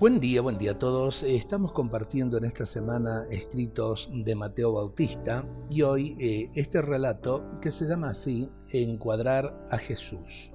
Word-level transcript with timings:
Buen 0.00 0.20
día, 0.20 0.42
buen 0.42 0.58
día 0.58 0.70
a 0.70 0.78
todos. 0.78 1.24
Estamos 1.24 1.72
compartiendo 1.72 2.38
en 2.38 2.44
esta 2.44 2.66
semana 2.66 3.24
escritos 3.32 4.08
de 4.14 4.36
Mateo 4.36 4.74
Bautista 4.74 5.44
y 5.68 5.82
hoy 5.82 6.16
eh, 6.20 6.52
este 6.54 6.80
relato 6.82 7.58
que 7.60 7.72
se 7.72 7.84
llama 7.84 8.10
así, 8.10 8.48
Encuadrar 8.70 9.66
a 9.72 9.76
Jesús. 9.76 10.52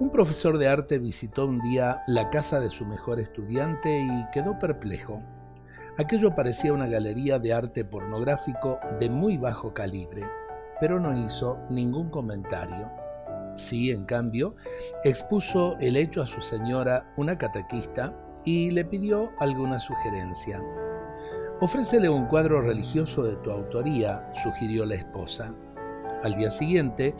Un 0.00 0.10
profesor 0.10 0.58
de 0.58 0.66
arte 0.66 0.98
visitó 0.98 1.46
un 1.46 1.60
día 1.60 2.02
la 2.08 2.28
casa 2.30 2.58
de 2.58 2.68
su 2.68 2.84
mejor 2.84 3.20
estudiante 3.20 4.00
y 4.00 4.30
quedó 4.32 4.58
perplejo. 4.58 5.22
Aquello 5.96 6.34
parecía 6.34 6.72
una 6.72 6.88
galería 6.88 7.38
de 7.38 7.52
arte 7.52 7.84
pornográfico 7.84 8.80
de 8.98 9.08
muy 9.08 9.36
bajo 9.36 9.72
calibre, 9.72 10.24
pero 10.80 10.98
no 10.98 11.16
hizo 11.16 11.58
ningún 11.70 12.10
comentario. 12.10 13.05
Sí, 13.56 13.90
en 13.90 14.04
cambio, 14.04 14.54
expuso 15.02 15.76
el 15.80 15.96
hecho 15.96 16.20
a 16.22 16.26
su 16.26 16.42
señora, 16.42 17.10
una 17.16 17.38
catequista, 17.38 18.14
y 18.44 18.70
le 18.70 18.84
pidió 18.84 19.30
alguna 19.40 19.78
sugerencia. 19.78 20.62
Ofrécele 21.60 22.10
un 22.10 22.26
cuadro 22.26 22.60
religioso 22.60 23.22
de 23.22 23.36
tu 23.36 23.50
autoría, 23.50 24.28
sugirió 24.42 24.84
la 24.84 24.96
esposa. 24.96 25.54
Al 26.22 26.36
día 26.36 26.50
siguiente, 26.50 27.14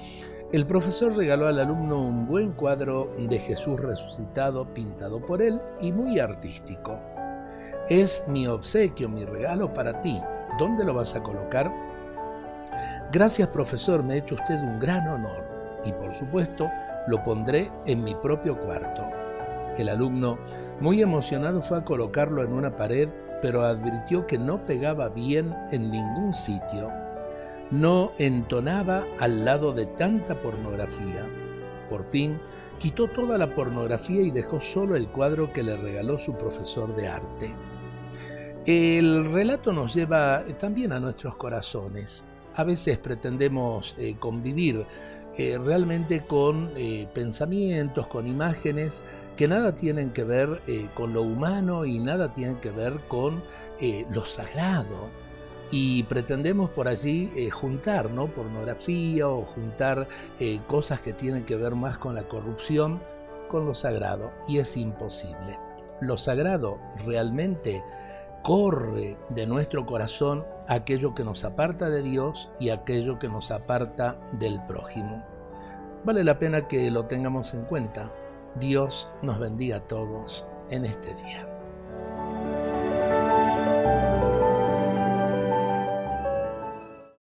el 0.52 0.66
profesor 0.66 1.16
regaló 1.16 1.48
al 1.48 1.58
alumno 1.58 2.02
un 2.02 2.26
buen 2.26 2.52
cuadro 2.52 3.10
de 3.18 3.38
Jesús 3.38 3.80
resucitado 3.80 4.74
pintado 4.74 5.24
por 5.24 5.40
él 5.40 5.58
y 5.80 5.90
muy 5.90 6.18
artístico. 6.18 7.00
Es 7.88 8.24
mi 8.28 8.46
obsequio, 8.46 9.08
mi 9.08 9.24
regalo 9.24 9.72
para 9.72 10.02
ti. 10.02 10.20
¿Dónde 10.58 10.84
lo 10.84 10.92
vas 10.92 11.14
a 11.14 11.22
colocar? 11.22 11.72
Gracias 13.10 13.48
profesor, 13.48 14.02
me 14.02 14.14
ha 14.14 14.18
hecho 14.18 14.34
usted 14.34 14.56
un 14.56 14.78
gran 14.78 15.08
honor 15.08 15.45
y 15.86 15.92
por 15.92 16.14
supuesto 16.14 16.70
lo 17.06 17.22
pondré 17.22 17.70
en 17.86 18.02
mi 18.02 18.14
propio 18.14 18.58
cuarto. 18.58 19.04
El 19.78 19.88
alumno, 19.88 20.38
muy 20.80 21.00
emocionado, 21.00 21.62
fue 21.62 21.78
a 21.78 21.84
colocarlo 21.84 22.42
en 22.42 22.52
una 22.52 22.76
pared, 22.76 23.08
pero 23.40 23.62
advirtió 23.62 24.26
que 24.26 24.38
no 24.38 24.64
pegaba 24.64 25.08
bien 25.08 25.54
en 25.70 25.90
ningún 25.90 26.34
sitio. 26.34 26.90
No 27.70 28.12
entonaba 28.18 29.04
al 29.18 29.44
lado 29.44 29.72
de 29.72 29.86
tanta 29.86 30.40
pornografía. 30.40 31.26
Por 31.88 32.04
fin, 32.04 32.40
quitó 32.78 33.08
toda 33.08 33.38
la 33.38 33.54
pornografía 33.54 34.22
y 34.22 34.30
dejó 34.30 34.60
solo 34.60 34.96
el 34.96 35.08
cuadro 35.08 35.52
que 35.52 35.62
le 35.62 35.76
regaló 35.76 36.18
su 36.18 36.36
profesor 36.36 36.94
de 36.96 37.08
arte. 37.08 37.50
El 38.66 39.32
relato 39.32 39.72
nos 39.72 39.94
lleva 39.94 40.42
también 40.58 40.92
a 40.92 40.98
nuestros 40.98 41.36
corazones. 41.36 42.24
A 42.56 42.64
veces 42.64 42.98
pretendemos 42.98 43.94
eh, 43.98 44.16
convivir 44.18 44.86
eh, 45.36 45.58
realmente 45.62 46.26
con 46.26 46.72
eh, 46.74 47.06
pensamientos, 47.12 48.06
con 48.06 48.26
imágenes 48.26 49.02
que 49.36 49.46
nada 49.46 49.76
tienen 49.76 50.10
que 50.10 50.24
ver 50.24 50.62
con 50.94 51.12
lo 51.12 51.20
humano 51.20 51.84
y 51.84 51.98
nada 51.98 52.32
tienen 52.32 52.56
que 52.56 52.70
ver 52.70 53.00
con 53.06 53.42
lo 54.10 54.24
sagrado. 54.24 55.10
Y 55.70 56.04
pretendemos 56.04 56.70
por 56.70 56.88
allí 56.88 57.50
juntar 57.50 58.10
¿no? 58.10 58.28
pornografía 58.28 59.28
o 59.28 59.44
juntar 59.44 60.08
cosas 60.66 61.02
que 61.02 61.12
tienen 61.12 61.44
que 61.44 61.54
ver 61.56 61.74
más 61.74 61.98
con 61.98 62.14
la 62.14 62.22
corrupción 62.22 63.02
con 63.50 63.66
lo 63.66 63.74
sagrado. 63.74 64.32
Y 64.48 64.56
es 64.58 64.74
imposible. 64.78 65.58
Lo 66.00 66.16
sagrado 66.16 66.78
realmente 67.04 67.84
corre 68.42 69.18
de 69.28 69.46
nuestro 69.46 69.84
corazón 69.84 70.46
aquello 70.68 71.14
que 71.14 71.24
nos 71.24 71.44
aparta 71.44 71.90
de 71.90 72.02
Dios 72.02 72.50
y 72.58 72.70
aquello 72.70 73.18
que 73.18 73.28
nos 73.28 73.50
aparta 73.50 74.18
del 74.32 74.60
prójimo. 74.66 75.24
Vale 76.04 76.24
la 76.24 76.38
pena 76.38 76.68
que 76.68 76.90
lo 76.90 77.06
tengamos 77.06 77.54
en 77.54 77.64
cuenta. 77.64 78.12
Dios 78.60 79.08
nos 79.22 79.38
bendiga 79.38 79.78
a 79.78 79.86
todos 79.86 80.46
en 80.70 80.84
este 80.84 81.14
día. 81.14 81.55